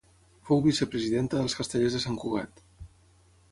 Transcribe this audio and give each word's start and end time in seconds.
Fou 0.47 0.63
vicepresidenta 0.67 1.37
dels 1.41 1.55
Castellers 1.61 1.99
de 1.99 2.03
Sant 2.07 2.19
Cugat. 2.25 2.67